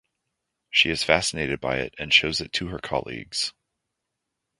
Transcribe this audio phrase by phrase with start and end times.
[0.71, 3.53] She is fascinated by it and shows it to her colleagues.